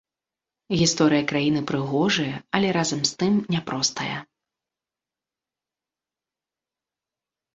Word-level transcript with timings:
Гісторыя 0.79 1.23
краіны 1.31 1.61
прыгожая, 1.71 2.35
але 2.59 2.69
разам 2.77 3.03
з 3.09 3.13
тым 3.19 3.37
няпростая. 3.55 4.17